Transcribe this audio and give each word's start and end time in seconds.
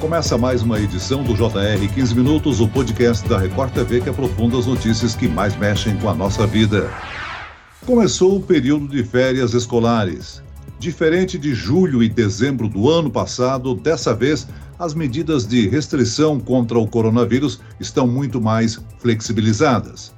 Começa 0.00 0.38
mais 0.38 0.62
uma 0.62 0.78
edição 0.78 1.24
do 1.24 1.34
JR 1.34 1.92
15 1.92 2.14
Minutos, 2.14 2.60
o 2.60 2.68
podcast 2.68 3.28
da 3.28 3.36
Record 3.36 3.72
TV 3.72 4.00
que 4.00 4.08
aprofunda 4.08 4.56
as 4.56 4.64
notícias 4.64 5.16
que 5.16 5.26
mais 5.26 5.56
mexem 5.56 5.96
com 5.96 6.08
a 6.08 6.14
nossa 6.14 6.46
vida. 6.46 6.88
Começou 7.84 8.36
o 8.36 8.40
período 8.40 8.86
de 8.86 9.02
férias 9.02 9.54
escolares. 9.54 10.40
Diferente 10.78 11.36
de 11.36 11.52
julho 11.52 12.00
e 12.00 12.08
dezembro 12.08 12.68
do 12.68 12.88
ano 12.88 13.10
passado, 13.10 13.74
dessa 13.74 14.14
vez 14.14 14.46
as 14.78 14.94
medidas 14.94 15.44
de 15.44 15.68
restrição 15.68 16.38
contra 16.38 16.78
o 16.78 16.86
coronavírus 16.86 17.60
estão 17.80 18.06
muito 18.06 18.40
mais 18.40 18.80
flexibilizadas. 19.00 20.14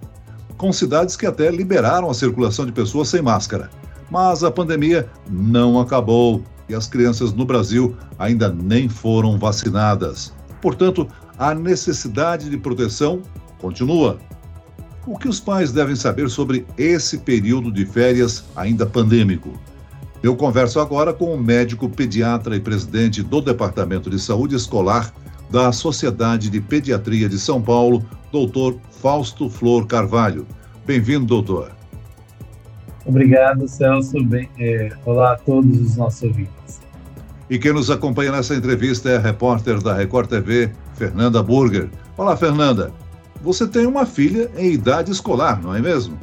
Com 0.58 0.74
cidades 0.74 1.16
que 1.16 1.24
até 1.24 1.50
liberaram 1.50 2.10
a 2.10 2.14
circulação 2.14 2.66
de 2.66 2.72
pessoas 2.72 3.08
sem 3.08 3.22
máscara. 3.22 3.70
Mas 4.10 4.44
a 4.44 4.50
pandemia 4.50 5.08
não 5.26 5.80
acabou 5.80 6.44
e 6.70 6.74
as 6.74 6.86
crianças 6.86 7.32
no 7.32 7.44
Brasil 7.44 7.96
ainda 8.18 8.48
nem 8.48 8.88
foram 8.88 9.38
vacinadas. 9.38 10.32
Portanto, 10.62 11.06
a 11.36 11.54
necessidade 11.54 12.48
de 12.48 12.56
proteção 12.56 13.22
continua. 13.58 14.18
O 15.06 15.18
que 15.18 15.28
os 15.28 15.40
pais 15.40 15.72
devem 15.72 15.96
saber 15.96 16.30
sobre 16.30 16.66
esse 16.78 17.18
período 17.18 17.72
de 17.72 17.84
férias 17.84 18.44
ainda 18.54 18.86
pandêmico? 18.86 19.52
Eu 20.22 20.36
converso 20.36 20.78
agora 20.78 21.12
com 21.12 21.34
o 21.34 21.42
médico 21.42 21.88
pediatra 21.88 22.54
e 22.54 22.60
presidente 22.60 23.22
do 23.22 23.40
Departamento 23.40 24.10
de 24.10 24.18
Saúde 24.18 24.54
Escolar 24.54 25.12
da 25.50 25.72
Sociedade 25.72 26.48
de 26.48 26.60
Pediatria 26.60 27.28
de 27.28 27.38
São 27.38 27.60
Paulo, 27.60 28.04
doutor 28.30 28.78
Fausto 29.00 29.50
Flor 29.50 29.86
Carvalho. 29.86 30.46
Bem-vindo, 30.86 31.26
doutor. 31.26 31.79
Obrigado, 33.04 33.66
Celso. 33.66 34.22
Bem, 34.24 34.48
é, 34.58 34.90
olá 35.04 35.32
a 35.32 35.36
todos 35.36 35.80
os 35.80 35.96
nossos 35.96 36.22
ouvintes. 36.22 36.80
E 37.48 37.58
quem 37.58 37.72
nos 37.72 37.90
acompanha 37.90 38.30
nessa 38.30 38.54
entrevista 38.54 39.10
é 39.10 39.16
a 39.16 39.20
repórter 39.20 39.82
da 39.82 39.94
Record 39.94 40.28
TV, 40.28 40.70
Fernanda 40.94 41.42
Burger. 41.42 41.88
Olá, 42.16 42.36
Fernanda. 42.36 42.92
Você 43.42 43.66
tem 43.66 43.86
uma 43.86 44.06
filha 44.06 44.50
em 44.56 44.72
idade 44.72 45.10
escolar, 45.10 45.60
não 45.60 45.74
é 45.74 45.80
mesmo? 45.80 46.16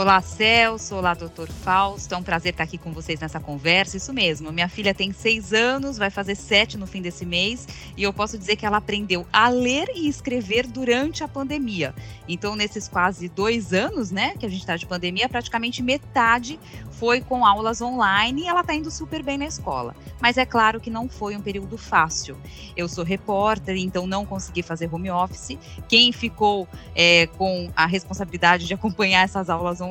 Olá, 0.00 0.22
Celso. 0.22 0.96
Olá, 0.96 1.12
doutor 1.12 1.46
Fausto. 1.50 2.14
É 2.14 2.16
um 2.16 2.22
prazer 2.22 2.52
estar 2.52 2.64
aqui 2.64 2.78
com 2.78 2.90
vocês 2.90 3.20
nessa 3.20 3.38
conversa. 3.38 3.98
Isso 3.98 4.14
mesmo. 4.14 4.50
Minha 4.50 4.66
filha 4.66 4.94
tem 4.94 5.12
seis 5.12 5.52
anos, 5.52 5.98
vai 5.98 6.08
fazer 6.08 6.36
sete 6.36 6.78
no 6.78 6.86
fim 6.86 7.02
desse 7.02 7.26
mês, 7.26 7.68
e 7.98 8.02
eu 8.02 8.10
posso 8.10 8.38
dizer 8.38 8.56
que 8.56 8.64
ela 8.64 8.78
aprendeu 8.78 9.26
a 9.30 9.50
ler 9.50 9.90
e 9.94 10.08
escrever 10.08 10.66
durante 10.66 11.22
a 11.22 11.28
pandemia. 11.28 11.94
Então, 12.26 12.56
nesses 12.56 12.88
quase 12.88 13.28
dois 13.28 13.74
anos, 13.74 14.10
né, 14.10 14.34
que 14.38 14.46
a 14.46 14.48
gente 14.48 14.60
está 14.60 14.74
de 14.74 14.86
pandemia, 14.86 15.28
praticamente 15.28 15.82
metade 15.82 16.58
foi 16.92 17.20
com 17.20 17.44
aulas 17.44 17.82
online 17.82 18.42
e 18.42 18.48
ela 18.48 18.60
está 18.60 18.74
indo 18.74 18.90
super 18.90 19.22
bem 19.22 19.36
na 19.36 19.46
escola. 19.46 19.94
Mas 20.18 20.38
é 20.38 20.46
claro 20.46 20.80
que 20.80 20.88
não 20.88 21.10
foi 21.10 21.36
um 21.36 21.42
período 21.42 21.76
fácil. 21.76 22.38
Eu 22.74 22.88
sou 22.88 23.04
repórter, 23.04 23.76
então 23.76 24.06
não 24.06 24.24
consegui 24.24 24.62
fazer 24.62 24.88
home 24.92 25.10
office. 25.10 25.58
Quem 25.88 26.10
ficou 26.10 26.66
é, 26.94 27.26
com 27.26 27.70
a 27.76 27.84
responsabilidade 27.84 28.66
de 28.66 28.72
acompanhar 28.72 29.24
essas 29.24 29.50
aulas 29.50 29.80
online 29.80 29.89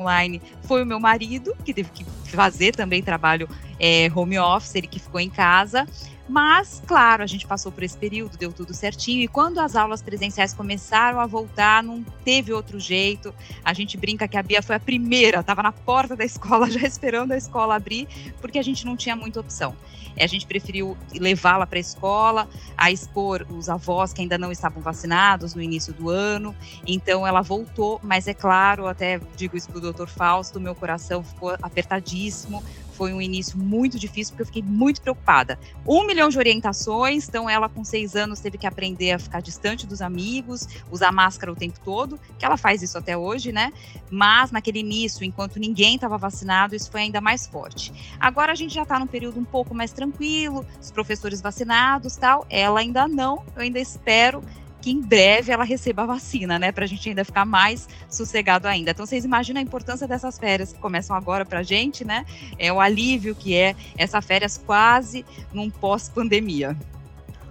foi 0.62 0.82
o 0.82 0.86
meu 0.86 1.00
marido, 1.00 1.54
que 1.64 1.74
teve 1.74 1.90
que 1.90 2.04
fazer 2.30 2.74
também 2.74 3.02
trabalho 3.02 3.48
é, 3.78 4.10
home 4.14 4.38
office, 4.38 4.74
ele 4.74 4.86
que 4.86 4.98
ficou 4.98 5.20
em 5.20 5.30
casa. 5.30 5.86
Mas, 6.30 6.80
claro, 6.86 7.24
a 7.24 7.26
gente 7.26 7.44
passou 7.44 7.72
por 7.72 7.82
esse 7.82 7.98
período, 7.98 8.38
deu 8.38 8.52
tudo 8.52 8.72
certinho. 8.72 9.20
E 9.20 9.26
quando 9.26 9.58
as 9.58 9.74
aulas 9.74 10.00
presenciais 10.00 10.54
começaram 10.54 11.18
a 11.18 11.26
voltar, 11.26 11.82
não 11.82 12.04
teve 12.24 12.52
outro 12.52 12.78
jeito. 12.78 13.34
A 13.64 13.72
gente 13.72 13.96
brinca 13.96 14.28
que 14.28 14.36
a 14.36 14.42
Bia 14.42 14.62
foi 14.62 14.76
a 14.76 14.80
primeira, 14.80 15.40
estava 15.40 15.60
na 15.60 15.72
porta 15.72 16.14
da 16.14 16.24
escola, 16.24 16.70
já 16.70 16.86
esperando 16.86 17.32
a 17.32 17.36
escola 17.36 17.74
abrir, 17.74 18.06
porque 18.40 18.60
a 18.60 18.62
gente 18.62 18.86
não 18.86 18.96
tinha 18.96 19.16
muita 19.16 19.40
opção. 19.40 19.74
A 20.16 20.26
gente 20.28 20.46
preferiu 20.46 20.96
levá-la 21.12 21.66
para 21.66 21.78
a 21.78 21.80
escola, 21.80 22.48
a 22.78 22.92
expor 22.92 23.44
os 23.50 23.68
avós 23.68 24.12
que 24.12 24.20
ainda 24.20 24.38
não 24.38 24.52
estavam 24.52 24.80
vacinados 24.80 25.56
no 25.56 25.60
início 25.60 25.92
do 25.92 26.10
ano. 26.10 26.54
Então 26.86 27.26
ela 27.26 27.42
voltou, 27.42 27.98
mas 28.04 28.28
é 28.28 28.34
claro, 28.34 28.86
até 28.86 29.20
digo 29.34 29.56
isso 29.56 29.68
para 29.68 29.78
o 29.78 29.80
doutor 29.80 30.08
Fausto, 30.08 30.60
meu 30.60 30.76
coração 30.76 31.24
ficou 31.24 31.56
apertadíssimo 31.60 32.62
foi 33.00 33.14
um 33.14 33.20
início 33.22 33.56
muito 33.56 33.98
difícil, 33.98 34.32
porque 34.32 34.42
eu 34.42 34.46
fiquei 34.46 34.62
muito 34.62 35.00
preocupada. 35.00 35.58
Um 35.88 36.06
milhão 36.06 36.28
de 36.28 36.36
orientações, 36.36 37.26
então 37.26 37.48
ela 37.48 37.66
com 37.66 37.82
seis 37.82 38.14
anos 38.14 38.40
teve 38.40 38.58
que 38.58 38.66
aprender 38.66 39.12
a 39.12 39.18
ficar 39.18 39.40
distante 39.40 39.86
dos 39.86 40.02
amigos, 40.02 40.68
usar 40.90 41.10
máscara 41.10 41.50
o 41.50 41.56
tempo 41.56 41.80
todo, 41.82 42.20
que 42.38 42.44
ela 42.44 42.58
faz 42.58 42.82
isso 42.82 42.98
até 42.98 43.16
hoje, 43.16 43.52
né? 43.52 43.72
Mas 44.10 44.50
naquele 44.50 44.80
início, 44.80 45.24
enquanto 45.24 45.58
ninguém 45.58 45.94
estava 45.94 46.18
vacinado, 46.18 46.76
isso 46.76 46.90
foi 46.90 47.00
ainda 47.00 47.22
mais 47.22 47.46
forte. 47.46 47.90
Agora 48.20 48.52
a 48.52 48.54
gente 48.54 48.74
já 48.74 48.82
está 48.82 48.98
num 48.98 49.06
período 49.06 49.40
um 49.40 49.46
pouco 49.46 49.74
mais 49.74 49.94
tranquilo, 49.94 50.66
os 50.78 50.90
professores 50.90 51.40
vacinados 51.40 52.16
tal, 52.16 52.44
ela 52.50 52.80
ainda 52.80 53.08
não, 53.08 53.46
eu 53.56 53.62
ainda 53.62 53.80
espero 53.80 54.44
que 54.80 54.90
em 54.90 55.00
breve 55.00 55.52
ela 55.52 55.64
receba 55.64 56.02
a 56.02 56.06
vacina, 56.06 56.58
né? 56.58 56.72
Para 56.72 56.84
a 56.84 56.88
gente 56.88 57.08
ainda 57.08 57.24
ficar 57.24 57.44
mais 57.44 57.88
sossegado 58.08 58.66
ainda. 58.66 58.90
Então, 58.90 59.04
vocês 59.04 59.24
imaginam 59.24 59.60
a 59.60 59.62
importância 59.62 60.08
dessas 60.08 60.38
férias 60.38 60.72
que 60.72 60.78
começam 60.78 61.14
agora 61.14 61.44
para 61.44 61.60
a 61.60 61.62
gente, 61.62 62.04
né? 62.04 62.24
É 62.58 62.72
o 62.72 62.80
alívio 62.80 63.34
que 63.34 63.54
é 63.54 63.74
essa 63.96 64.22
férias 64.22 64.58
quase 64.58 65.24
num 65.52 65.70
pós-pandemia. 65.70 66.76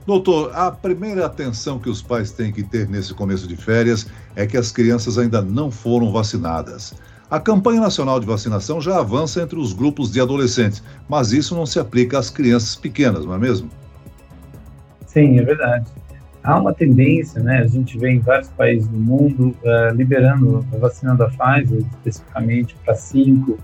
Doutor, 0.06 0.52
a 0.56 0.72
primeira 0.72 1.26
atenção 1.26 1.78
que 1.78 1.90
os 1.90 2.02
pais 2.02 2.32
têm 2.32 2.52
que 2.52 2.64
ter 2.64 2.90
nesse 2.90 3.14
começo 3.14 3.48
de 3.48 3.56
férias 3.56 4.08
é 4.36 4.48
que 4.48 4.58
as 4.58 4.72
crianças 4.72 5.20
ainda 5.20 5.42
não 5.42 5.70
foram 5.70 6.12
vacinadas. 6.12 6.96
A 7.30 7.40
campanha 7.40 7.80
nacional 7.80 8.20
de 8.20 8.26
vacinação 8.26 8.82
já 8.82 8.98
avança 8.98 9.40
entre 9.40 9.60
os 9.60 9.72
grupos 9.72 10.12
de 10.12 10.20
adolescentes, 10.20 10.82
mas 11.08 11.32
isso 11.32 11.54
não 11.54 11.68
se 11.68 11.80
aplica 11.80 12.18
às 12.18 12.32
crianças 12.32 12.76
pequenas, 12.76 13.24
não 13.24 13.36
é 13.36 13.38
mesmo? 13.38 13.70
Sim, 15.06 15.38
é 15.38 15.44
verdade 15.44 15.86
há 16.44 16.60
uma 16.60 16.74
tendência, 16.74 17.42
né, 17.42 17.60
a 17.60 17.68
gente 17.68 17.98
vê 17.98 18.12
em 18.12 18.20
vários 18.20 18.50
países 18.50 18.88
do 18.88 18.98
mundo 18.98 19.56
uh, 19.64 19.94
liberando 19.94 20.66
a 20.74 20.78
vacina 20.78 21.16
da 21.16 21.28
Pfizer, 21.28 21.80
especificamente 21.80 22.76
para 22.84 22.96
5 22.96 23.58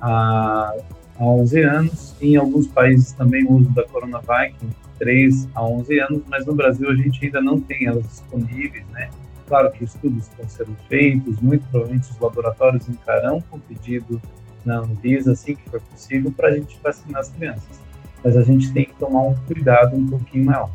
a, 0.00 0.74
a 1.18 1.24
11 1.24 1.62
anos, 1.62 2.16
em 2.20 2.36
alguns 2.36 2.66
países 2.68 3.12
também 3.12 3.44
o 3.44 3.52
uso 3.52 3.70
da 3.70 3.84
Coronavac, 3.84 4.54
3 4.98 5.48
a 5.54 5.64
11 5.64 6.00
anos, 6.00 6.22
mas 6.28 6.44
no 6.44 6.54
Brasil 6.54 6.90
a 6.90 6.94
gente 6.94 7.24
ainda 7.24 7.40
não 7.40 7.60
tem 7.60 7.86
elas 7.86 8.04
disponíveis, 8.04 8.84
né, 8.92 9.08
Claro 9.48 9.72
que 9.72 9.82
estudos 9.82 10.24
estão 10.24 10.46
sendo 10.46 10.76
feitos, 10.88 11.40
muito 11.40 11.66
provavelmente 11.70 12.10
os 12.10 12.20
laboratórios 12.20 12.86
entrarão 12.86 13.40
com 13.40 13.58
pedido 13.58 14.20
na 14.62 14.80
Anvisa 14.80 15.32
assim 15.32 15.56
que 15.56 15.70
for 15.70 15.80
possível 15.80 16.30
para 16.30 16.48
a 16.48 16.52
gente 16.52 16.78
vacinar 16.82 17.20
as 17.20 17.30
crianças. 17.30 17.80
Mas 18.22 18.36
a 18.36 18.42
gente 18.42 18.70
tem 18.72 18.84
que 18.84 18.94
tomar 18.96 19.22
um 19.22 19.34
cuidado 19.46 19.96
um 19.96 20.06
pouquinho 20.06 20.44
maior. 20.44 20.70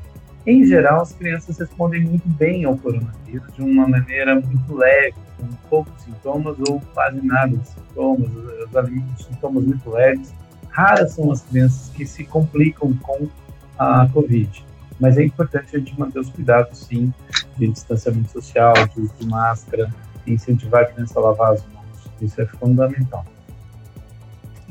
Em 0.46 0.66
geral, 0.66 1.02
as 1.02 1.14
crianças 1.14 1.58
respondem 1.58 2.02
muito 2.02 2.28
bem 2.28 2.66
ao 2.66 2.78
coronavírus 2.78 3.54
de 3.54 3.62
uma 3.62 3.88
maneira 3.88 4.36
muito 4.36 4.76
leve, 4.76 5.16
com 5.38 5.48
poucos 5.70 6.04
sintomas 6.04 6.58
ou 6.68 6.82
quase 6.94 7.26
nada 7.26 7.56
de 7.56 7.68
sintomas, 7.68 8.30
os 8.30 9.26
sintomas 9.26 9.64
muito 9.64 9.90
leves. 9.90 10.34
Raras 10.70 11.14
são 11.14 11.32
as 11.32 11.42
crianças 11.44 11.90
que 11.96 12.06
se 12.06 12.26
complicam 12.26 12.94
com 13.02 13.30
a 13.78 14.08
Covid. 14.12 14.66
Mas 15.00 15.18
é 15.18 15.24
importante 15.24 15.76
a 15.76 15.80
gente 15.80 15.98
manter 15.98 16.20
os 16.20 16.30
cuidados, 16.30 16.80
sim, 16.80 17.14
de 17.58 17.68
distanciamento 17.68 18.32
social, 18.32 18.74
de 18.94 19.02
uso 19.02 19.14
de 19.20 19.28
máscara, 19.28 19.90
incentivar 20.28 20.84
a 20.84 20.86
criança 20.86 21.20
a 21.20 21.24
lavar 21.24 21.54
as 21.54 21.66
mãos. 21.68 22.12
Isso 22.22 22.42
é 22.42 22.46
fundamental. 22.46 23.26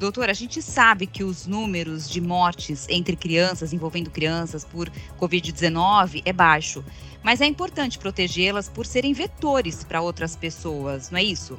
Doutor, 0.03 0.29
a 0.29 0.33
gente 0.33 0.61
sabe 0.61 1.07
que 1.07 1.23
os 1.23 1.47
números 1.47 2.11
de 2.11 2.21
mortes 2.21 2.89
entre 2.91 3.15
crianças, 3.15 3.73
envolvendo 3.73 4.11
crianças 4.11 4.65
por 4.65 4.91
Covid-19, 5.17 6.23
é 6.25 6.33
baixo. 6.33 6.85
Mas 7.23 7.41
é 7.41 7.47
importante 7.47 8.01
protegê-las 8.01 8.69
por 8.69 8.85
serem 8.85 9.13
vetores 9.13 9.85
para 9.85 10.01
outras 10.01 10.35
pessoas, 10.35 11.09
não 11.09 11.21
é 11.21 11.23
isso? 11.23 11.57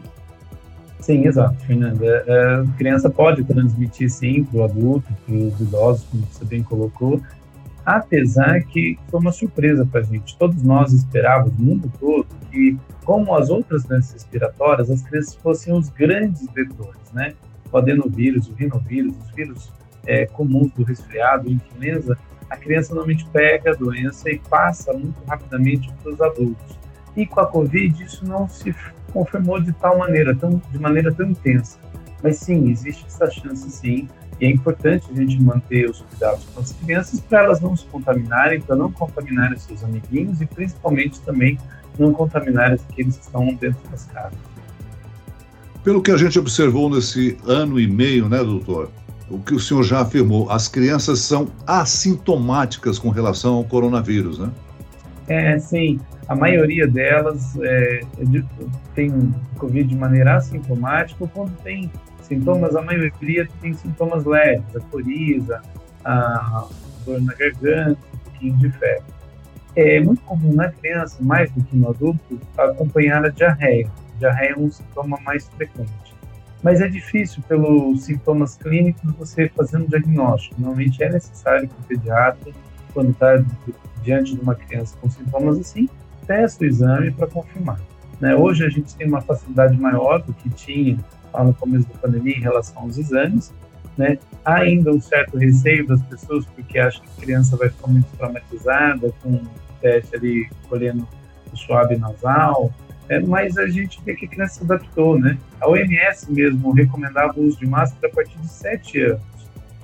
Sim, 0.99 1.25
exato, 1.25 1.55
Fernanda. 1.65 2.05
A 2.05 2.31
é, 2.33 2.77
criança 2.77 3.09
pode 3.09 3.45
transmitir, 3.45 4.09
sim, 4.09 4.43
para 4.43 4.59
o 4.59 4.63
adulto, 4.65 5.07
para 5.25 5.35
os 5.35 5.61
idosos, 5.61 6.05
como 6.11 6.27
você 6.29 6.43
bem 6.43 6.63
colocou, 6.63 7.21
apesar 7.85 8.61
que 8.63 8.99
foi 9.07 9.21
uma 9.21 9.31
surpresa 9.31 9.85
para 9.85 10.01
a 10.01 10.03
gente. 10.03 10.37
Todos 10.37 10.61
nós 10.61 10.91
esperávamos, 10.91 11.57
o 11.57 11.61
mundo 11.61 11.89
todo, 11.97 12.27
que, 12.51 12.77
como 13.05 13.33
as 13.35 13.49
outras 13.49 13.85
doenças 13.85 14.11
respiratórias, 14.11 14.91
as 14.91 15.01
crianças 15.01 15.33
fossem 15.35 15.73
os 15.73 15.87
grandes 15.87 16.45
vetores, 16.53 17.09
né? 17.13 17.33
O 17.73 17.77
adenovírus, 17.77 18.47
o 18.47 18.53
rinovírus, 18.53 19.15
os 19.17 19.31
vírus 19.31 19.73
é, 20.05 20.25
comuns 20.25 20.71
do 20.73 20.83
resfriado, 20.83 21.51
influenza, 21.51 22.17
a 22.49 22.57
criança 22.57 22.93
normalmente 22.93 23.25
pega 23.29 23.71
a 23.71 23.75
doença 23.75 24.29
e 24.29 24.37
passa 24.37 24.93
muito 24.93 25.19
rapidamente 25.25 25.91
para 26.01 26.11
os 26.11 26.21
adultos. 26.21 26.77
E 27.15 27.25
com 27.25 27.39
a 27.39 27.47
Covid 27.47 28.03
isso 28.03 28.25
não 28.25 28.47
se 28.47 28.73
confirmou 29.11 29.59
de 29.59 29.71
tal 29.73 29.97
maneira, 29.97 30.35
tão, 30.35 30.61
de 30.71 30.79
maneira 30.79 31.11
tão 31.11 31.29
intensa. 31.29 31.79
Mas 32.21 32.37
sim, 32.37 32.69
existe 32.69 33.05
essa 33.05 33.29
chance 33.29 33.69
sim, 33.69 34.07
e 34.39 34.45
é 34.45 34.49
importante 34.49 35.07
a 35.11 35.15
gente 35.15 35.41
manter 35.41 35.89
os 35.89 36.01
cuidados 36.01 36.45
com 36.45 36.59
as 36.59 36.73
crianças 36.73 37.19
para 37.21 37.43
elas 37.43 37.61
não 37.61 37.75
se 37.75 37.85
contaminarem, 37.85 38.61
para 38.61 38.75
não 38.75 38.91
contaminarem 38.91 39.57
seus 39.57 39.83
amiguinhos 39.83 40.41
e 40.41 40.45
principalmente 40.45 41.21
também 41.21 41.57
não 41.97 42.13
contaminarem 42.13 42.77
aqueles 42.89 43.17
que 43.17 43.23
estão 43.23 43.45
dentro 43.55 43.79
das 43.89 44.05
casas. 44.05 44.52
Pelo 45.83 46.01
que 46.01 46.11
a 46.11 46.17
gente 46.17 46.39
observou 46.39 46.89
nesse 46.89 47.37
ano 47.45 47.79
e 47.79 47.87
meio, 47.87 48.29
né, 48.29 48.37
doutor? 48.37 48.89
o 49.33 49.39
que 49.39 49.55
o 49.55 49.59
senhor 49.59 49.83
já 49.83 50.01
afirmou, 50.01 50.49
as 50.49 50.67
crianças 50.67 51.19
são 51.19 51.47
assintomáticas 51.65 52.99
com 52.99 53.09
relação 53.09 53.55
ao 53.55 53.63
coronavírus, 53.63 54.37
né? 54.37 54.51
É, 55.27 55.57
sim. 55.57 55.99
A 56.27 56.35
maioria 56.35 56.87
delas 56.87 57.57
é, 57.59 58.01
é 58.01 58.43
tem 58.93 59.33
Covid 59.57 59.87
de 59.87 59.95
maneira 59.95 60.35
assintomática, 60.35 61.27
quando 61.33 61.55
tem 61.63 61.91
sintomas, 62.21 62.75
a 62.75 62.81
maioria 62.81 63.47
tem 63.61 63.73
sintomas 63.73 64.23
leves, 64.25 64.75
a 64.75 64.79
coriza, 64.81 65.61
a 66.05 66.67
dor 67.05 67.21
na 67.21 67.33
garganta, 67.33 67.97
um 68.13 68.17
pouquinho 68.19 68.57
de 68.57 68.69
febre. 68.71 69.03
É 69.75 69.99
muito 69.99 70.21
comum 70.21 70.53
na 70.53 70.69
criança, 70.69 71.17
mais 71.21 71.49
do 71.51 71.63
que 71.63 71.75
no 71.75 71.89
adulto, 71.89 72.39
acompanhar 72.57 73.25
a 73.25 73.29
diarreia. 73.29 73.89
Diarreia 74.23 74.53
é 74.53 74.57
um 74.57 74.71
sintoma 74.71 75.19
mais 75.25 75.49
frequente. 75.49 76.15
Mas 76.61 76.79
é 76.79 76.87
difícil, 76.87 77.43
pelos 77.45 78.05
sintomas 78.05 78.55
clínicos, 78.55 79.11
você 79.15 79.49
fazer 79.49 79.77
um 79.77 79.85
diagnóstico. 79.85 80.55
Normalmente 80.57 81.03
é 81.03 81.09
necessário 81.09 81.67
que 81.67 81.75
o 81.75 81.83
pediatra, 81.83 82.53
quando 82.93 83.11
está 83.11 83.43
diante 84.01 84.33
de 84.33 84.39
uma 84.39 84.55
criança 84.55 84.95
com 85.01 85.09
sintomas 85.09 85.59
assim, 85.59 85.89
teste 86.25 86.63
o 86.63 86.67
exame 86.67 87.11
para 87.11 87.27
confirmar. 87.27 87.81
Né? 88.21 88.33
Hoje 88.33 88.65
a 88.65 88.69
gente 88.69 88.95
tem 88.95 89.05
uma 89.07 89.19
facilidade 89.19 89.77
maior 89.77 90.21
do 90.21 90.33
que 90.33 90.49
tinha 90.51 90.97
lá 91.33 91.43
no 91.43 91.53
começo 91.53 91.85
da 91.89 91.95
pandemia 91.95 92.37
em 92.37 92.41
relação 92.41 92.83
aos 92.83 92.97
exames. 92.97 93.53
Né? 93.97 94.17
Há 94.45 94.59
ainda 94.59 94.89
um 94.89 95.01
certo 95.01 95.37
receio 95.37 95.85
das 95.85 96.01
pessoas, 96.03 96.45
porque 96.45 96.79
acham 96.79 97.03
que 97.03 97.09
a 97.17 97.21
criança 97.25 97.57
vai 97.57 97.67
ficar 97.67 97.87
muito 97.87 98.07
traumatizada 98.17 99.11
com 99.21 99.31
o 99.31 99.49
teste 99.81 100.15
ali 100.15 100.49
colhendo 100.69 101.05
o 101.51 101.57
suave 101.57 101.97
nasal, 101.97 102.71
é, 103.09 103.19
mas 103.19 103.57
a 103.57 103.67
gente 103.67 104.01
vê 104.03 104.15
que 104.15 104.25
a 104.25 104.29
criança 104.29 104.55
se 104.55 104.63
adaptou, 104.63 105.19
né? 105.19 105.37
A 105.59 105.69
OMS 105.69 106.31
mesmo 106.31 106.71
recomendava 106.71 107.33
o 107.37 107.43
uso 107.43 107.59
de 107.59 107.65
máscara 107.65 108.07
a 108.07 108.15
partir 108.15 108.37
de 108.39 108.47
7 108.47 109.01
anos. 109.01 109.21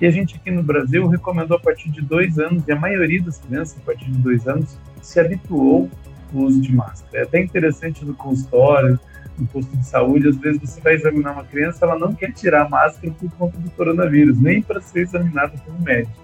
E 0.00 0.06
a 0.06 0.10
gente 0.10 0.36
aqui 0.36 0.50
no 0.50 0.62
Brasil 0.62 1.06
recomendou 1.06 1.56
a 1.56 1.60
partir 1.60 1.90
de 1.90 2.00
2 2.00 2.38
anos, 2.38 2.66
e 2.66 2.72
a 2.72 2.76
maioria 2.76 3.22
das 3.22 3.38
crianças, 3.38 3.78
a 3.78 3.84
partir 3.84 4.06
de 4.06 4.18
2 4.18 4.48
anos, 4.48 4.78
se 5.02 5.20
habituou 5.20 5.90
ao 6.34 6.40
uso 6.40 6.60
de 6.60 6.74
máscara. 6.74 7.18
É 7.18 7.22
até 7.22 7.40
interessante 7.40 8.04
no 8.04 8.14
consultório, 8.14 8.98
no 9.38 9.46
posto 9.46 9.76
de 9.76 9.86
saúde, 9.86 10.28
às 10.28 10.36
vezes 10.36 10.60
você 10.60 10.80
vai 10.80 10.94
examinar 10.94 11.32
uma 11.32 11.44
criança, 11.44 11.84
ela 11.84 11.98
não 11.98 12.14
quer 12.14 12.32
tirar 12.32 12.66
a 12.66 12.68
máscara 12.68 13.12
por 13.12 13.30
conta 13.32 13.58
do 13.58 13.70
coronavírus, 13.70 14.40
nem 14.40 14.62
para 14.62 14.80
ser 14.80 15.00
examinada 15.00 15.52
pelo 15.64 15.80
médico. 15.80 16.14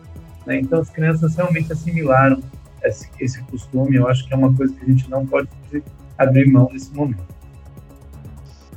Né? 0.47 0.59
Então 0.61 0.81
as 0.81 0.91
crianças 0.91 1.35
realmente 1.35 1.73
assimilaram 1.73 2.43
esse, 2.83 3.09
esse 3.19 3.43
costume, 3.45 3.97
eu 3.97 4.09
acho 4.09 4.27
que 4.27 4.33
é 4.33 4.37
uma 4.37 4.55
coisa 4.55 4.75
que 4.75 4.85
a 4.85 4.87
gente 4.87 5.11
não 5.11 5.27
pode 5.27 5.49
abrir 6.19 6.47
mão 6.51 6.69
nesse 6.73 6.93
momento. 6.95 7.37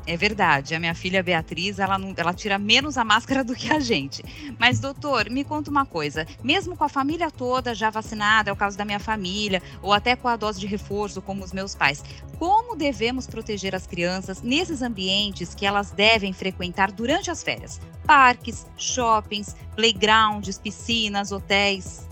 É 0.10 0.18
verdade. 0.18 0.74
A 0.74 0.80
minha 0.80 0.96
filha 0.96 1.22
Beatriz, 1.22 1.78
ela, 1.78 1.96
não, 2.00 2.16
ela 2.18 2.34
tira 2.34 2.58
menos 2.58 2.98
a 2.98 3.06
máscara 3.06 3.44
do 3.44 3.54
que 3.54 3.72
a 3.72 3.80
gente. 3.80 4.24
Mas, 4.58 4.80
doutor, 4.80 5.30
me 5.30 5.44
conta 5.44 5.70
uma 5.70 5.86
coisa. 5.86 6.26
Mesmo 6.44 6.76
com 6.76 6.84
a 6.84 6.90
família 6.90 7.30
toda 7.30 7.76
já 7.76 7.92
vacinada, 7.92 8.50
é 8.50 8.54
o 8.54 8.56
caso 8.56 8.76
da 8.76 8.84
minha 8.84 9.00
família, 9.00 9.62
ou 9.84 9.94
até 9.94 10.16
com 10.16 10.28
a 10.28 10.36
dose 10.36 10.60
de 10.60 10.66
reforço, 10.66 11.22
como 11.22 11.44
os 11.44 11.54
meus 11.54 11.76
pais, 11.76 12.04
como 12.40 12.76
devemos 12.76 13.28
proteger 13.28 13.76
as 13.76 13.86
crianças 13.86 14.42
nesses 14.42 14.82
ambientes 14.82 15.54
que 15.54 15.64
elas 15.64 15.92
devem 15.92 16.34
frequentar 16.34 16.92
durante 16.92 17.30
as 17.30 17.44
férias? 17.44 17.80
Parques, 18.04 18.66
shoppings, 18.78 19.56
playgrounds, 19.76 20.58
piscinas, 20.58 21.32
hotéis. 21.32 22.09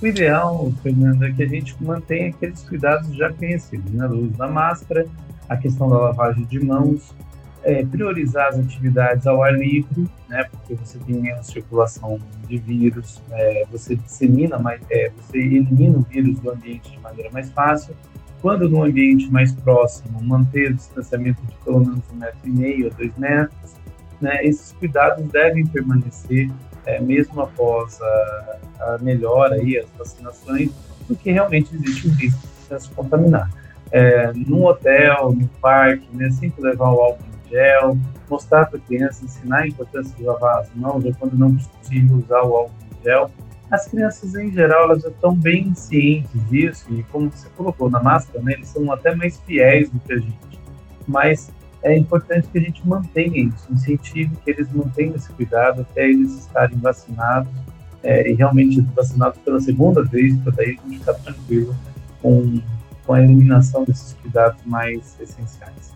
O 0.00 0.06
ideal, 0.06 0.70
Fernando, 0.82 1.24
é 1.24 1.32
que 1.32 1.42
a 1.42 1.48
gente 1.48 1.74
mantenha 1.82 2.28
aqueles 2.28 2.62
cuidados 2.68 3.14
já 3.16 3.32
conhecidos, 3.32 3.90
né? 3.92 4.06
O 4.06 4.24
uso 4.24 4.36
da 4.36 4.46
máscara, 4.46 5.06
a 5.48 5.56
questão 5.56 5.88
da 5.88 5.96
lavagem 5.96 6.44
de 6.44 6.62
mãos, 6.62 7.14
é, 7.62 7.84
priorizar 7.84 8.48
as 8.48 8.58
atividades 8.58 9.26
ao 9.26 9.42
ar 9.42 9.54
livre, 9.54 10.06
né? 10.28 10.44
Porque 10.44 10.74
você 10.74 10.98
tem 10.98 11.16
menos 11.16 11.46
circulação 11.46 12.20
de 12.46 12.58
vírus, 12.58 13.22
é, 13.30 13.64
você 13.72 13.96
dissemina, 13.96 14.58
mais, 14.58 14.82
é, 14.90 15.10
você 15.16 15.38
elimina 15.38 15.98
o 15.98 16.02
vírus 16.02 16.38
do 16.40 16.50
ambiente 16.50 16.90
de 16.90 16.98
maneira 17.00 17.30
mais 17.32 17.50
fácil. 17.50 17.96
Quando 18.42 18.68
no 18.68 18.84
ambiente 18.84 19.30
mais 19.30 19.52
próximo, 19.52 20.22
manter 20.22 20.72
o 20.72 20.74
distanciamento 20.74 21.40
de 21.46 21.54
pelo 21.64 21.80
menos 21.80 22.02
um 22.12 22.16
metro 22.16 22.38
e 22.44 22.50
meio 22.50 22.86
a 22.88 22.90
dois 22.90 23.16
metros, 23.16 23.74
né? 24.20 24.44
Esses 24.44 24.72
cuidados 24.72 25.24
devem 25.32 25.66
permanecer 25.66 26.50
é, 26.86 27.00
mesmo 27.00 27.40
após 27.40 28.00
a, 28.00 28.58
a, 28.80 28.98
melhora 28.98 29.62
e 29.62 29.76
as 29.76 29.86
vacinações, 29.98 30.70
porque 31.06 31.32
realmente 31.32 31.74
existe 31.74 32.08
um 32.08 32.12
risco 32.12 32.40
de 32.70 32.80
se 32.80 32.90
contaminar. 32.90 33.50
É, 33.92 34.32
hotel, 34.66 35.32
no 35.32 35.48
parque, 35.60 36.06
né, 36.12 36.30
sempre 36.30 36.62
levar 36.62 36.90
o 36.90 37.00
álcool 37.00 37.24
em 37.24 37.50
gel, 37.50 37.98
mostrar 38.28 38.66
para 38.66 38.78
a 38.78 38.82
criança, 38.82 39.24
ensinar 39.24 39.58
a 39.58 39.68
importância 39.68 40.14
de 40.16 40.24
lavar 40.24 40.60
as 40.60 40.74
mãos, 40.74 41.04
ou 41.04 41.14
quando 41.14 41.36
não 41.36 41.54
possível 41.56 42.16
usar 42.16 42.42
o 42.42 42.54
álcool 42.54 42.72
em 43.00 43.04
gel. 43.04 43.30
As 43.70 43.86
crianças, 43.88 44.34
em 44.34 44.52
geral, 44.52 44.84
elas 44.84 45.02
já 45.02 45.08
estão 45.08 45.34
bem 45.34 45.74
cientes 45.74 46.30
disso, 46.48 46.86
e 46.90 47.02
como 47.04 47.30
você 47.30 47.48
colocou 47.56 47.90
na 47.90 48.02
máscara, 48.02 48.42
né, 48.42 48.54
eles 48.54 48.68
são 48.68 48.90
até 48.92 49.14
mais 49.14 49.38
fiéis 49.40 49.90
do 49.90 49.98
que 50.00 50.12
a 50.12 50.18
gente. 50.18 50.60
Mas 51.06 51.50
é 51.86 51.96
importante 51.96 52.48
que 52.48 52.58
a 52.58 52.60
gente 52.60 52.86
mantenha 52.86 53.46
isso, 53.46 53.72
incentive 53.72 54.36
que 54.44 54.50
eles 54.50 54.68
mantenham 54.72 55.14
esse 55.14 55.32
cuidado 55.32 55.82
até 55.82 56.08
eles 56.08 56.32
estarem 56.32 56.76
vacinados 56.78 57.48
é, 58.02 58.28
e 58.28 58.34
realmente 58.34 58.80
vacinados 58.80 59.38
pela 59.38 59.60
segunda 59.60 60.02
vez, 60.02 60.36
para 60.40 60.52
daí 60.52 60.70
a 60.70 60.88
gente 60.88 60.98
ficar 60.98 61.14
tranquilo 61.14 61.76
com, 62.20 62.60
com 63.04 63.12
a 63.12 63.22
eliminação 63.22 63.84
desses 63.84 64.14
cuidados 64.14 64.60
mais 64.64 65.16
essenciais. 65.20 65.94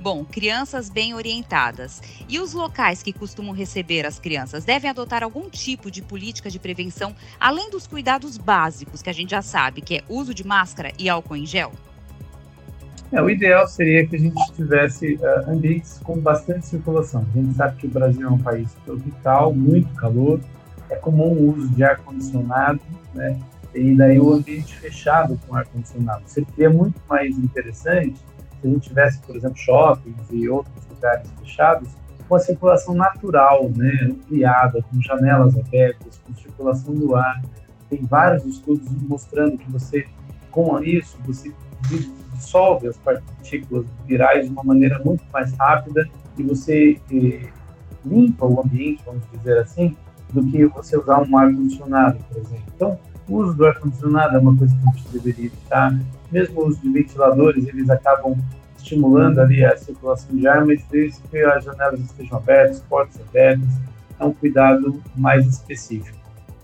Bom, 0.00 0.24
crianças 0.24 0.88
bem 0.88 1.14
orientadas. 1.14 2.00
E 2.28 2.38
os 2.38 2.54
locais 2.54 3.02
que 3.02 3.12
costumam 3.12 3.52
receber 3.52 4.06
as 4.06 4.18
crianças 4.18 4.64
devem 4.64 4.88
adotar 4.88 5.22
algum 5.22 5.50
tipo 5.50 5.90
de 5.90 6.00
política 6.00 6.48
de 6.48 6.58
prevenção, 6.58 7.14
além 7.38 7.68
dos 7.70 7.86
cuidados 7.86 8.38
básicos 8.38 9.02
que 9.02 9.10
a 9.10 9.12
gente 9.12 9.30
já 9.30 9.42
sabe, 9.42 9.82
que 9.82 9.96
é 9.96 10.04
uso 10.08 10.32
de 10.32 10.46
máscara 10.46 10.92
e 10.98 11.08
álcool 11.08 11.36
em 11.36 11.44
gel? 11.44 11.72
É, 13.12 13.22
o 13.22 13.30
ideal 13.30 13.68
seria 13.68 14.06
que 14.06 14.16
a 14.16 14.18
gente 14.18 14.52
tivesse 14.52 15.14
uh, 15.14 15.50
ambientes 15.50 16.00
com 16.02 16.18
bastante 16.18 16.66
circulação. 16.66 17.24
A 17.34 17.38
gente 17.38 17.54
sabe 17.54 17.76
que 17.76 17.86
o 17.86 17.90
Brasil 17.90 18.26
é 18.26 18.30
um 18.30 18.38
país 18.38 18.74
tropical, 18.84 19.54
muito 19.54 19.92
calor, 19.94 20.40
é 20.90 20.96
comum 20.96 21.32
o 21.32 21.54
uso 21.54 21.68
de 21.70 21.84
ar-condicionado, 21.84 22.80
né? 23.14 23.38
E 23.74 23.94
daí 23.94 24.18
o 24.18 24.32
ambiente 24.32 24.76
fechado 24.76 25.38
com 25.46 25.54
ar-condicionado. 25.54 26.22
Seria 26.26 26.70
muito 26.70 27.00
mais 27.08 27.36
interessante 27.38 28.16
se 28.60 28.66
a 28.66 28.70
gente 28.70 28.88
tivesse, 28.88 29.20
por 29.20 29.36
exemplo, 29.36 29.56
shoppings 29.56 30.26
e 30.30 30.48
outros 30.48 30.86
lugares 30.88 31.28
fechados 31.40 31.88
com 32.28 32.34
a 32.34 32.40
circulação 32.40 32.94
natural, 32.94 33.70
né? 33.76 34.08
Ampliada, 34.10 34.82
com 34.82 35.00
janelas 35.00 35.56
abertas, 35.56 36.18
com 36.26 36.34
circulação 36.34 36.94
do 36.94 37.14
ar. 37.14 37.40
Tem 37.88 38.04
vários 38.04 38.44
estudos 38.44 38.90
mostrando 39.02 39.58
que 39.58 39.70
você, 39.70 40.06
com 40.50 40.82
isso, 40.82 41.16
você 41.24 41.52
dissolve 42.36 42.88
as 42.88 42.96
partículas 42.98 43.86
virais 44.06 44.46
de 44.46 44.52
uma 44.52 44.62
maneira 44.62 45.00
muito 45.04 45.24
mais 45.32 45.52
rápida 45.54 46.08
e 46.38 46.42
você 46.42 47.00
eh, 47.10 47.48
limpa 48.04 48.46
o 48.46 48.60
ambiente, 48.60 49.02
vamos 49.04 49.22
dizer 49.32 49.58
assim, 49.58 49.96
do 50.32 50.44
que 50.46 50.66
você 50.66 50.98
usar 50.98 51.22
um 51.22 51.38
ar-condicionado, 51.38 52.18
por 52.28 52.38
exemplo. 52.38 52.64
Então, 52.74 52.98
o 53.28 53.36
uso 53.36 53.54
do 53.54 53.66
ar-condicionado 53.66 54.36
é 54.36 54.38
uma 54.38 54.56
coisa 54.56 54.76
que 54.76 54.88
a 54.88 54.92
gente 54.92 55.08
deveria 55.08 55.46
evitar. 55.46 55.98
Mesmo 56.30 56.60
o 56.60 56.66
uso 56.68 56.80
de 56.80 56.92
ventiladores, 56.92 57.66
eles 57.66 57.88
acabam 57.90 58.36
estimulando 58.76 59.40
ali 59.40 59.64
a 59.64 59.76
circulação 59.76 60.36
de 60.36 60.46
ar, 60.46 60.64
mas 60.64 60.84
desde 60.90 61.20
que 61.22 61.38
as 61.38 61.64
janelas 61.64 62.00
estejam 62.00 62.38
abertas, 62.38 62.80
portas 62.80 63.20
abertas, 63.28 63.68
é 64.18 64.24
um 64.24 64.32
cuidado 64.32 65.02
mais 65.16 65.46
específico. 65.46 66.16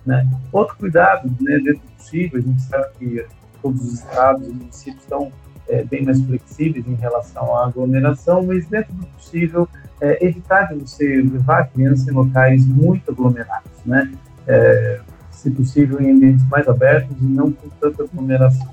Né? 0.07 0.29
Outro 0.53 0.77
cuidado, 0.77 1.29
né, 1.41 1.59
dentro 1.59 1.83
do 1.83 1.93
possível, 1.97 2.39
a 2.39 2.43
gente 2.43 2.63
sabe 2.63 2.87
que 2.99 3.27
todos 3.61 3.81
os 3.83 3.95
estados 3.95 4.47
e 4.47 4.51
municípios 4.51 5.03
estão 5.03 5.33
é, 5.69 5.85
bem 5.85 6.05
mais 6.05 6.21
flexíveis 6.23 6.87
em 6.87 6.95
relação 6.95 7.57
à 7.57 7.67
aglomeração, 7.67 8.45
mas 8.45 8.67
dentro 8.67 8.93
do 8.95 9.07
possível 9.07 9.69
é, 10.01 10.25
evitar 10.25 10.73
de 10.73 10.81
você 10.81 11.23
levar 11.23 11.61
a 11.61 11.65
criança 11.65 12.11
em 12.11 12.15
locais 12.15 12.67
muito 12.67 13.11
aglomerados, 13.11 13.71
né? 13.85 14.13
É, 14.47 15.01
se 15.31 15.51
possível 15.51 16.01
em 16.01 16.13
ambientes 16.13 16.47
mais 16.49 16.69
abertos 16.69 17.17
e 17.21 17.25
não 17.25 17.51
com 17.51 17.69
tanta 17.81 18.05
aglomeração. 18.05 18.69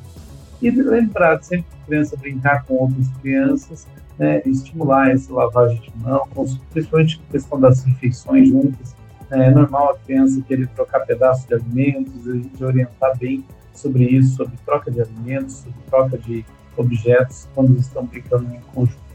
E 0.62 0.70
lembrar 0.70 1.42
sempre 1.42 1.66
a 1.82 1.86
criança 1.86 2.18
brincar 2.18 2.64
com 2.66 2.76
outras 2.76 3.08
crianças, 3.22 3.88
né, 4.20 4.42
estimular 4.46 5.10
essa 5.10 5.34
lavagem 5.34 5.80
de 5.80 5.92
mão, 6.04 6.28
principalmente 6.72 7.22
a 7.28 7.32
questão 7.32 7.60
das 7.60 7.84
refeições 7.84 8.50
juntas. 8.50 8.96
É 9.32 9.50
normal 9.52 9.92
a 9.92 9.98
criança 10.00 10.42
querer 10.42 10.68
trocar 10.70 11.02
pedaços 11.02 11.46
de 11.46 11.54
alimentos, 11.54 12.28
a 12.28 12.34
gente 12.34 12.64
orientar 12.64 13.18
bem 13.18 13.46
sobre 13.74 14.04
isso, 14.04 14.36
sobre 14.36 14.54
troca 14.66 14.92
de 14.92 15.02
alimentos, 15.02 15.58
sobre 15.58 15.80
troca 15.90 16.18
de 16.18 16.46
objetos 16.78 17.48
quando 17.54 17.78
estão 17.78 18.06
brincando 18.06 18.46
em 18.54 18.60
conjunto. 18.74 19.10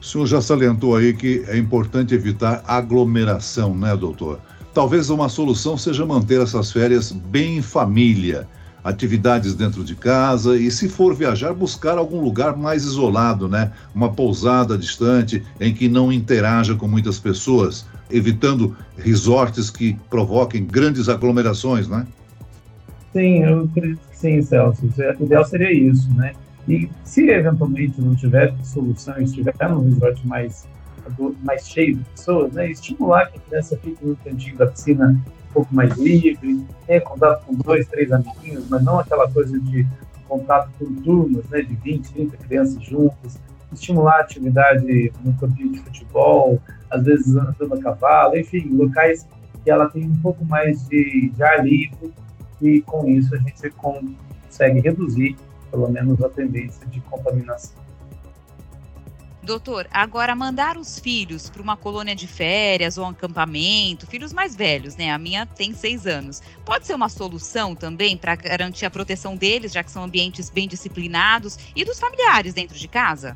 O 0.00 0.04
senhor 0.04 0.26
já 0.26 0.40
salientou 0.40 0.96
aí 0.96 1.12
que 1.12 1.44
é 1.48 1.56
importante 1.56 2.14
evitar 2.14 2.62
aglomeração, 2.66 3.74
né, 3.74 3.96
doutor? 3.96 4.40
Talvez 4.72 5.10
uma 5.10 5.28
solução 5.28 5.76
seja 5.76 6.06
manter 6.06 6.40
essas 6.40 6.70
férias 6.70 7.10
bem 7.10 7.58
em 7.58 7.62
família, 7.62 8.48
atividades 8.84 9.54
dentro 9.54 9.82
de 9.82 9.96
casa 9.96 10.56
e, 10.56 10.70
se 10.70 10.88
for 10.88 11.14
viajar, 11.14 11.52
buscar 11.52 11.98
algum 11.98 12.20
lugar 12.20 12.56
mais 12.56 12.84
isolado, 12.84 13.48
né? 13.48 13.72
Uma 13.94 14.12
pousada 14.12 14.78
distante 14.78 15.42
em 15.60 15.74
que 15.74 15.88
não 15.88 16.12
interaja 16.12 16.74
com 16.76 16.86
muitas 16.86 17.18
pessoas, 17.18 17.84
evitando 18.08 18.76
resorts 18.96 19.68
que 19.68 19.98
provoquem 20.08 20.64
grandes 20.64 21.08
aglomerações, 21.08 21.88
né? 21.88 22.06
Sim, 23.18 23.42
eu 23.42 23.64
acredito 23.64 24.00
que 24.08 24.16
sim, 24.16 24.40
Celso. 24.42 24.86
O 24.86 25.24
ideal 25.24 25.44
seria 25.44 25.72
isso, 25.72 26.08
né? 26.14 26.34
E 26.68 26.88
se 27.02 27.28
eventualmente 27.28 28.00
não 28.00 28.14
tiver 28.14 28.54
solução, 28.62 29.20
estiver 29.20 29.52
num 29.68 29.82
resort 29.86 30.24
mais, 30.24 30.68
mais 31.42 31.68
cheio 31.68 31.96
de 31.96 32.04
pessoas, 32.04 32.52
né? 32.52 32.70
Estimular 32.70 33.26
que 33.26 33.38
a 33.38 33.40
criança 33.40 33.76
fique 33.78 34.06
no 34.06 34.14
cantinho 34.18 34.56
da 34.56 34.68
piscina 34.68 35.20
um 35.50 35.52
pouco 35.52 35.74
mais 35.74 35.98
livre, 35.98 36.64
tenha 36.86 37.00
contato 37.00 37.44
com 37.44 37.54
dois, 37.54 37.88
três 37.88 38.12
amiguinhos, 38.12 38.68
mas 38.70 38.84
não 38.84 39.00
aquela 39.00 39.28
coisa 39.28 39.58
de 39.58 39.84
contato 40.28 40.70
com 40.78 40.94
turmas, 41.02 41.44
né? 41.48 41.62
De 41.62 41.74
20, 41.74 42.12
30 42.12 42.36
crianças 42.36 42.80
juntas. 42.84 43.40
Estimular 43.72 44.18
a 44.18 44.20
atividade 44.20 45.12
no 45.24 45.34
campinho 45.34 45.72
de 45.72 45.80
futebol, 45.80 46.62
às 46.88 47.04
vezes 47.04 47.34
andando 47.34 47.74
a 47.74 47.80
cavalo, 47.80 48.36
enfim, 48.36 48.68
locais 48.76 49.26
que 49.64 49.70
ela 49.72 49.90
tem 49.90 50.04
um 50.04 50.16
pouco 50.22 50.44
mais 50.44 50.86
de, 50.86 51.32
de 51.34 51.42
ar 51.42 51.64
livre 51.64 52.12
e 52.60 52.80
com 52.82 53.08
isso 53.08 53.34
a 53.34 53.38
gente 53.38 53.70
consegue 53.70 54.80
reduzir 54.80 55.36
pelo 55.70 55.88
menos 55.88 56.22
a 56.22 56.28
tendência 56.28 56.86
de 56.86 57.00
contaminação. 57.02 57.88
Doutor, 59.48 59.86
agora 59.90 60.34
mandar 60.34 60.76
os 60.76 60.98
filhos 60.98 61.48
para 61.48 61.62
uma 61.62 61.74
colônia 61.74 62.14
de 62.14 62.26
férias 62.26 62.98
ou 62.98 63.06
um 63.06 63.08
acampamento, 63.08 64.06
filhos 64.06 64.30
mais 64.30 64.54
velhos, 64.54 64.94
né? 64.94 65.10
A 65.10 65.16
minha 65.16 65.46
tem 65.46 65.72
seis 65.72 66.06
anos. 66.06 66.42
Pode 66.66 66.86
ser 66.86 66.94
uma 66.94 67.08
solução 67.08 67.74
também 67.74 68.14
para 68.14 68.36
garantir 68.36 68.84
a 68.84 68.90
proteção 68.90 69.34
deles, 69.34 69.72
já 69.72 69.82
que 69.82 69.90
são 69.90 70.04
ambientes 70.04 70.50
bem 70.50 70.68
disciplinados, 70.68 71.58
e 71.74 71.82
dos 71.82 71.98
familiares 71.98 72.52
dentro 72.52 72.76
de 72.78 72.86
casa? 72.88 73.34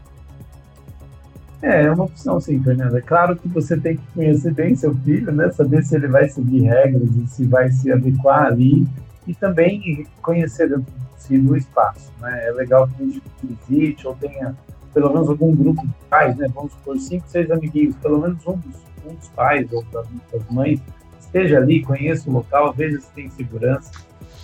É, 1.63 1.85
é 1.85 1.91
uma 1.91 2.05
opção 2.05 2.39
sim, 2.39 2.63
Fernanda. 2.63 2.99
É 2.99 3.01
claro 3.01 3.35
que 3.35 3.49
você 3.49 3.81
tem 3.81 3.97
que 3.97 4.03
conhecer 4.13 4.53
bem 4.53 4.77
seu 4.77 4.95
filho, 4.95 5.33
né? 5.33 5.51
Saber 5.53 5.83
se 5.83 5.95
ele 5.95 6.09
vai 6.09 6.29
seguir 6.29 6.61
regras 6.63 7.09
e 7.17 7.27
se 7.27 7.47
vai 7.47 7.71
se 7.71 7.91
adequar 7.91 8.49
ali 8.49 8.87
e 9.27 9.35
também 9.35 10.07
conhecer 10.21 10.69
dentro 10.69 10.85
do 10.85 11.07
possível 11.15 11.53
o 11.53 11.57
espaço, 11.57 12.13
né? 12.21 12.49
É 12.49 12.53
legal 12.53 12.89
que 12.89 13.03
a 13.03 13.07
gente 13.07 13.23
visite 13.43 14.07
ou 14.07 14.15
tenha 14.17 14.57
pelo 14.93 15.13
menos 15.13 15.29
algum 15.29 15.55
grupo 15.55 15.87
de 15.87 15.95
pais, 16.11 16.37
né? 16.37 16.49
Vamos 16.55 16.73
supor, 16.73 16.99
cinco, 16.99 17.27
seis 17.29 17.51
amiguinhos, 17.51 17.97
pelo 17.97 18.21
menos 18.21 18.47
um 18.47 18.57
dos, 18.57 18.77
um 19.07 19.15
dos 19.15 19.29
pais 19.29 19.73
ou 19.73 19.83
das, 19.85 20.07
das 20.33 20.49
mães 20.51 20.81
esteja 21.21 21.57
ali, 21.57 21.83
conheça 21.83 22.29
o 22.29 22.33
local, 22.33 22.75
veja 22.75 23.01
se 23.01 23.11
tem 23.13 23.31
segurança, 23.31 23.91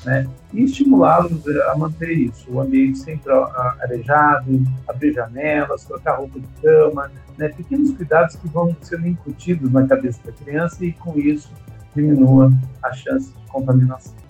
né? 0.05 0.27
E 0.55 0.63
estimulá-los 0.63 1.47
a 1.47 1.77
manter 1.77 2.13
isso, 2.13 2.51
o 2.51 2.61
ambiente 2.61 2.99
sempre 2.99 3.31
arejado, 3.81 4.63
abrir 4.89 5.13
janelas, 5.13 5.85
trocar 5.85 6.17
roupa 6.17 6.41
de 6.41 6.47
cama, 6.63 7.11
né? 7.37 7.49
Pequenos 7.49 7.95
cuidados 7.95 8.37
que 8.37 8.49
vão 8.49 8.75
sendo 8.81 9.07
incutidos 9.07 9.71
na 9.71 9.87
cabeça 9.87 10.21
da 10.25 10.33
criança 10.33 10.83
e 10.85 10.93
com 10.93 11.19
isso 11.19 11.51
diminua 11.95 12.51
a 12.83 12.93
chance 12.93 13.33
de 13.33 13.47
contaminação. 13.49 14.28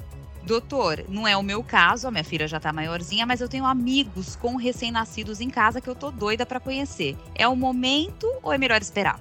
Doutor, 0.48 1.04
não 1.10 1.28
é 1.28 1.36
o 1.36 1.42
meu 1.42 1.62
caso, 1.62 2.08
a 2.08 2.10
minha 2.10 2.24
filha 2.24 2.48
já 2.48 2.58
tá 2.58 2.72
maiorzinha, 2.72 3.26
mas 3.26 3.42
eu 3.42 3.50
tenho 3.50 3.66
amigos 3.66 4.34
com 4.34 4.56
recém-nascidos 4.56 5.42
em 5.42 5.50
casa 5.50 5.78
que 5.78 5.90
eu 5.90 5.94
tô 5.94 6.10
doida 6.10 6.46
para 6.46 6.58
conhecer. 6.58 7.18
É 7.34 7.46
o 7.46 7.54
momento 7.54 8.26
ou 8.42 8.50
é 8.50 8.56
melhor 8.56 8.80
esperar? 8.80 9.20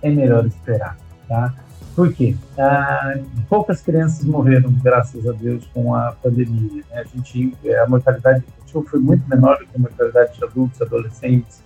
É 0.00 0.08
melhor 0.08 0.46
esperar, 0.46 0.96
tá? 1.28 1.54
Por 1.94 2.10
quê? 2.14 2.34
Ah, 2.58 3.18
poucas 3.50 3.82
crianças 3.82 4.24
morreram, 4.24 4.72
graças 4.82 5.28
a 5.28 5.32
Deus, 5.32 5.66
com 5.74 5.94
a 5.94 6.12
pandemia. 6.12 6.84
Né? 6.88 7.02
A, 7.02 7.04
gente, 7.04 7.54
a 7.74 7.86
mortalidade 7.86 8.42
infantil 8.42 8.82
foi 8.88 8.98
muito 8.98 9.28
menor 9.28 9.58
do 9.58 9.66
que 9.66 9.76
a 9.76 9.78
mortalidade 9.78 10.38
de 10.38 10.42
adultos, 10.42 10.80
adolescentes, 10.80 11.62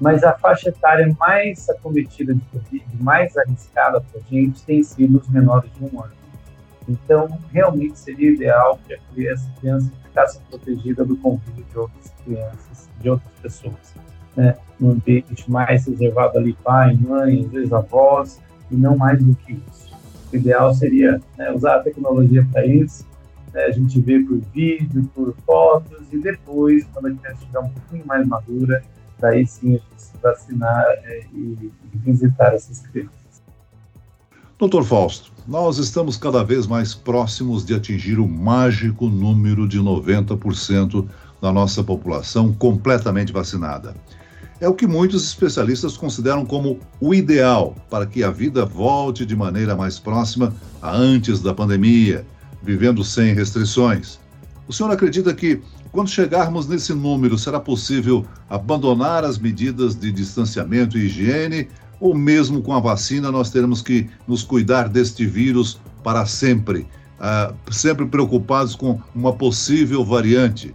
mas 0.00 0.24
a 0.24 0.32
faixa 0.32 0.70
etária 0.70 1.14
mais 1.20 1.70
acometida 1.70 2.34
de 2.34 2.40
Covid, 2.46 2.84
mais 2.98 3.36
arriscada 3.36 4.00
para 4.00 4.20
a 4.20 4.24
gente, 4.28 4.64
tem 4.64 4.82
sido 4.82 5.20
os 5.20 5.28
menores 5.28 5.70
de 5.74 5.84
um 5.84 6.02
ano. 6.02 6.25
Então, 6.88 7.38
realmente 7.52 7.98
seria 7.98 8.30
ideal 8.30 8.78
que 8.86 8.94
a 8.94 8.98
criança, 9.12 9.50
ficasse 10.04 10.40
protegida 10.48 11.04
do 11.04 11.16
convívio 11.16 11.64
de 11.64 11.78
outras 11.78 12.12
crianças, 12.24 12.88
de 13.00 13.10
outras 13.10 13.32
pessoas. 13.42 13.94
Né? 14.36 14.56
Um 14.80 14.90
ambiente 14.90 15.50
mais 15.50 15.86
reservado 15.86 16.38
ali, 16.38 16.52
pai, 16.52 16.96
mãe, 16.96 17.44
às 17.44 17.50
vezes 17.50 17.72
avós, 17.72 18.40
e 18.70 18.76
não 18.76 18.96
mais 18.96 19.22
do 19.22 19.34
que 19.34 19.52
isso. 19.52 19.94
O 20.32 20.36
ideal 20.36 20.74
seria 20.74 21.20
né, 21.36 21.52
usar 21.52 21.76
a 21.76 21.82
tecnologia 21.82 22.46
para 22.52 22.64
isso, 22.64 23.06
né? 23.52 23.64
a 23.64 23.70
gente 23.70 24.00
vê 24.00 24.20
por 24.20 24.38
vídeo, 24.54 25.10
por 25.14 25.34
fotos, 25.44 26.06
e 26.12 26.18
depois, 26.18 26.84
quando 26.92 27.06
a 27.06 27.14
criança 27.14 27.40
estiver 27.40 27.58
um 27.58 27.68
pouquinho 27.68 28.06
mais 28.06 28.26
madura, 28.26 28.82
daí 29.18 29.46
sim 29.46 29.76
a 29.76 29.78
gente 29.78 29.84
se 29.96 30.16
vacinar 30.18 30.84
é, 31.04 31.24
e, 31.32 31.72
e 31.94 31.98
visitar 31.98 32.54
essas 32.54 32.80
crianças. 32.86 33.25
Doutor 34.58 34.84
Fausto, 34.84 35.30
nós 35.46 35.76
estamos 35.76 36.16
cada 36.16 36.42
vez 36.42 36.66
mais 36.66 36.94
próximos 36.94 37.62
de 37.62 37.74
atingir 37.74 38.18
o 38.18 38.26
mágico 38.26 39.06
número 39.06 39.68
de 39.68 39.78
90% 39.78 41.06
da 41.42 41.52
nossa 41.52 41.84
população 41.84 42.54
completamente 42.54 43.34
vacinada. 43.34 43.94
É 44.58 44.66
o 44.66 44.72
que 44.72 44.86
muitos 44.86 45.24
especialistas 45.24 45.98
consideram 45.98 46.46
como 46.46 46.80
o 46.98 47.14
ideal 47.14 47.76
para 47.90 48.06
que 48.06 48.24
a 48.24 48.30
vida 48.30 48.64
volte 48.64 49.26
de 49.26 49.36
maneira 49.36 49.76
mais 49.76 49.98
próxima 49.98 50.54
a 50.80 50.90
antes 50.90 51.42
da 51.42 51.52
pandemia, 51.52 52.26
vivendo 52.62 53.04
sem 53.04 53.34
restrições. 53.34 54.18
O 54.66 54.72
senhor 54.72 54.90
acredita 54.90 55.34
que, 55.34 55.60
quando 55.92 56.08
chegarmos 56.08 56.66
nesse 56.66 56.94
número, 56.94 57.36
será 57.36 57.60
possível 57.60 58.24
abandonar 58.48 59.22
as 59.22 59.38
medidas 59.38 59.94
de 59.94 60.10
distanciamento 60.10 60.96
e 60.96 61.04
higiene 61.04 61.68
ou 62.00 62.14
mesmo 62.14 62.62
com 62.62 62.72
a 62.72 62.80
vacina 62.80 63.30
nós 63.30 63.50
teremos 63.50 63.82
que 63.82 64.08
nos 64.26 64.42
cuidar 64.42 64.88
deste 64.88 65.26
vírus 65.26 65.80
para 66.02 66.26
sempre, 66.26 66.86
uh, 67.18 67.54
sempre 67.72 68.06
preocupados 68.06 68.74
com 68.74 69.00
uma 69.14 69.32
possível 69.32 70.04
variante? 70.04 70.74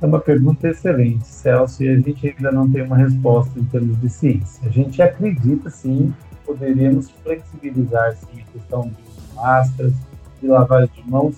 É 0.00 0.06
uma 0.06 0.20
pergunta 0.20 0.68
excelente, 0.68 1.26
Celso, 1.26 1.82
e 1.82 1.88
a 1.88 1.98
gente 1.98 2.28
ainda 2.28 2.52
não 2.52 2.70
tem 2.70 2.82
uma 2.82 2.96
resposta 2.96 3.58
em 3.58 3.64
termos 3.64 3.98
de 4.00 4.08
ciência. 4.08 4.68
A 4.68 4.70
gente 4.70 5.00
acredita, 5.00 5.70
sim, 5.70 6.12
poderíamos 6.44 7.10
flexibilizar 7.22 8.14
sim, 8.16 8.42
a 8.42 8.52
questão 8.52 8.82
de 8.82 9.34
máscaras, 9.34 9.94
de 10.42 10.48
lavagem 10.48 10.90
de 10.94 11.10
mãos, 11.10 11.36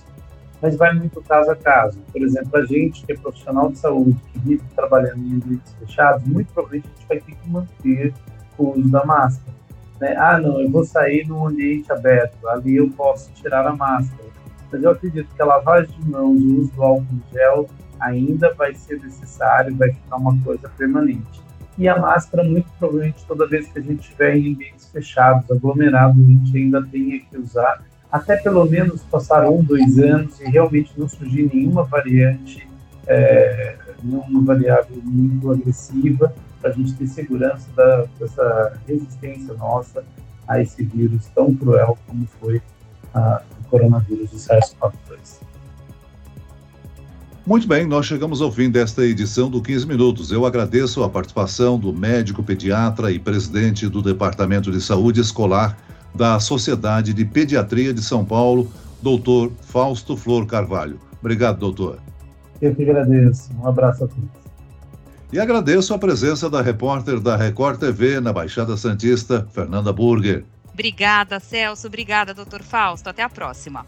mas 0.60 0.76
vai 0.76 0.92
muito 0.94 1.22
caso 1.22 1.50
a 1.50 1.56
caso. 1.56 1.98
Por 2.12 2.22
exemplo, 2.22 2.56
a 2.56 2.66
gente 2.66 3.04
que 3.04 3.12
é 3.12 3.16
profissional 3.16 3.70
de 3.70 3.78
saúde, 3.78 4.16
que 4.32 4.38
vive 4.40 4.62
trabalhando 4.74 5.18
em 5.18 5.34
ambientes 5.34 5.72
fechados, 5.78 6.26
muito 6.26 6.52
provavelmente 6.52 6.88
a 6.88 6.98
gente 6.98 7.08
vai 7.08 7.20
ter 7.20 7.34
que 7.36 7.48
manter 7.48 8.14
o 8.58 8.70
uso 8.78 8.90
da 8.90 9.04
máscara. 9.04 9.56
Né? 10.00 10.14
Ah, 10.16 10.38
não, 10.38 10.60
eu 10.60 10.70
vou 10.70 10.84
sair 10.84 11.26
num 11.26 11.46
ambiente 11.46 11.90
aberto, 11.90 12.46
ali 12.48 12.76
eu 12.76 12.90
posso 12.90 13.30
tirar 13.32 13.66
a 13.66 13.74
máscara. 13.74 14.26
Mas 14.70 14.82
eu 14.82 14.90
acredito 14.90 15.28
que 15.34 15.42
a 15.42 15.44
lavagem 15.44 15.94
de 15.98 16.10
mãos, 16.10 16.40
o 16.40 16.60
uso 16.60 16.72
do 16.72 16.82
álcool 16.82 17.20
gel 17.32 17.68
ainda 18.00 18.52
vai 18.54 18.74
ser 18.74 19.00
necessário, 19.00 19.74
vai 19.76 19.92
ficar 19.92 20.16
uma 20.16 20.36
coisa 20.42 20.68
permanente. 20.76 21.40
E 21.78 21.88
a 21.88 21.98
máscara, 21.98 22.42
muito 22.42 22.68
provavelmente, 22.78 23.24
toda 23.26 23.46
vez 23.46 23.68
que 23.68 23.78
a 23.78 23.82
gente 23.82 24.00
estiver 24.00 24.36
em 24.36 24.52
ambientes 24.52 24.88
fechados, 24.90 25.50
aglomerados, 25.50 26.18
a 26.18 26.26
gente 26.26 26.56
ainda 26.56 26.82
tenha 26.86 27.20
que 27.20 27.38
usar, 27.38 27.82
até 28.10 28.36
pelo 28.36 28.64
menos 28.64 29.02
passar 29.04 29.48
um, 29.48 29.62
dois 29.62 29.98
anos 29.98 30.40
e 30.40 30.44
realmente 30.44 30.92
não 30.96 31.08
surgir 31.08 31.50
nenhuma 31.52 31.84
variante, 31.84 32.66
é, 33.06 33.76
nenhuma 34.02 34.42
variável 34.42 34.96
muito 35.04 35.52
agressiva 35.52 36.34
para 36.66 36.70
a 36.70 36.72
gente 36.72 36.94
ter 36.94 37.06
segurança 37.06 37.68
da, 37.76 38.06
dessa 38.18 38.80
resistência 38.88 39.54
nossa 39.54 40.04
a 40.48 40.60
esse 40.60 40.82
vírus 40.82 41.26
tão 41.34 41.54
cruel 41.54 41.96
como 42.06 42.26
foi 42.40 42.60
a, 43.14 43.40
o 43.60 43.68
coronavírus 43.68 44.30
do 44.30 44.36
SARS-CoV-2. 44.36 45.46
Muito 47.46 47.68
bem, 47.68 47.86
nós 47.86 48.06
chegamos 48.06 48.42
ao 48.42 48.50
fim 48.50 48.68
desta 48.68 49.04
edição 49.04 49.48
do 49.48 49.62
15 49.62 49.86
Minutos. 49.86 50.32
Eu 50.32 50.44
agradeço 50.44 51.04
a 51.04 51.08
participação 51.08 51.78
do 51.78 51.92
médico 51.92 52.42
pediatra 52.42 53.12
e 53.12 53.20
presidente 53.20 53.88
do 53.88 54.02
Departamento 54.02 54.72
de 54.72 54.80
Saúde 54.80 55.20
Escolar 55.20 55.78
da 56.12 56.40
Sociedade 56.40 57.14
de 57.14 57.24
Pediatria 57.24 57.94
de 57.94 58.02
São 58.02 58.24
Paulo, 58.24 58.68
doutor 59.00 59.52
Fausto 59.60 60.16
Flor 60.16 60.46
Carvalho. 60.46 60.98
Obrigado, 61.20 61.58
doutor. 61.58 62.00
Eu 62.60 62.74
que 62.74 62.82
agradeço. 62.82 63.50
Um 63.54 63.68
abraço 63.68 64.04
a 64.04 64.08
todos. 64.08 64.45
E 65.32 65.40
agradeço 65.40 65.92
a 65.92 65.98
presença 65.98 66.48
da 66.48 66.62
repórter 66.62 67.18
da 67.18 67.36
Record 67.36 67.80
TV 67.80 68.20
na 68.20 68.32
Baixada 68.32 68.76
Santista, 68.76 69.46
Fernanda 69.52 69.92
Burger. 69.92 70.44
Obrigada, 70.72 71.40
Celso. 71.40 71.86
Obrigada, 71.86 72.32
doutor 72.32 72.62
Fausto. 72.62 73.08
Até 73.08 73.22
a 73.22 73.28
próxima. 73.28 73.84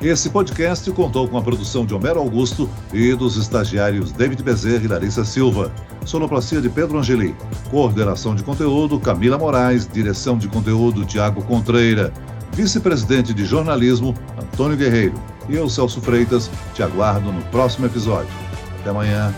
Esse 0.00 0.28
podcast 0.28 0.90
contou 0.90 1.26
com 1.26 1.38
a 1.38 1.42
produção 1.42 1.86
de 1.86 1.94
Homero 1.94 2.18
Augusto 2.18 2.68
e 2.92 3.14
dos 3.14 3.36
estagiários 3.36 4.12
David 4.12 4.42
Bezerra 4.42 4.84
e 4.84 4.88
Larissa 4.88 5.24
Silva. 5.24 5.72
Sonoplastia 6.04 6.60
de 6.60 6.68
Pedro 6.68 6.98
Angeli. 6.98 7.34
Coordenação 7.70 8.34
de 8.34 8.42
conteúdo 8.42 9.00
Camila 9.00 9.38
Moraes. 9.38 9.86
Direção 9.86 10.36
de 10.36 10.48
conteúdo 10.48 11.04
Tiago 11.06 11.42
Contreira. 11.44 12.12
Vice-presidente 12.52 13.32
de 13.32 13.44
jornalismo 13.44 14.14
Antônio 14.38 14.76
Guerreiro. 14.76 15.14
E 15.48 15.54
eu, 15.54 15.68
Celso 15.68 16.00
Freitas, 16.00 16.50
te 16.74 16.82
aguardo 16.82 17.32
no 17.32 17.42
próximo 17.44 17.86
episódio. 17.86 18.32
Até 18.80 18.90
amanhã. 18.90 19.34